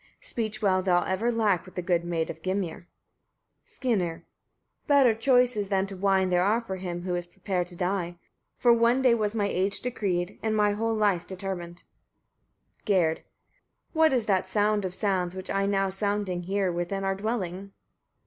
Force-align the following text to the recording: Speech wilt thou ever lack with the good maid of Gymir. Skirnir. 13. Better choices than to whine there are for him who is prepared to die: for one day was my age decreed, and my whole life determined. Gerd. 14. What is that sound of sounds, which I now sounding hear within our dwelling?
Speech 0.21 0.63
wilt 0.63 0.85
thou 0.85 1.03
ever 1.03 1.31
lack 1.31 1.63
with 1.63 1.75
the 1.75 1.81
good 1.83 2.03
maid 2.03 2.31
of 2.31 2.41
Gymir. 2.41 2.87
Skirnir. 3.65 4.25
13. 4.87 4.87
Better 4.87 5.13
choices 5.13 5.67
than 5.67 5.85
to 5.85 5.95
whine 5.95 6.31
there 6.31 6.41
are 6.43 6.59
for 6.59 6.77
him 6.77 7.03
who 7.03 7.13
is 7.13 7.27
prepared 7.27 7.67
to 7.67 7.75
die: 7.75 8.17
for 8.57 8.73
one 8.73 9.03
day 9.03 9.13
was 9.13 9.35
my 9.35 9.47
age 9.47 9.79
decreed, 9.79 10.39
and 10.41 10.55
my 10.55 10.71
whole 10.71 10.95
life 10.95 11.27
determined. 11.27 11.83
Gerd. 12.83 13.17
14. 13.93 13.93
What 13.93 14.11
is 14.11 14.25
that 14.25 14.49
sound 14.49 14.85
of 14.85 14.95
sounds, 14.95 15.35
which 15.35 15.51
I 15.51 15.67
now 15.67 15.89
sounding 15.89 16.41
hear 16.41 16.71
within 16.71 17.03
our 17.03 17.13
dwelling? 17.13 17.71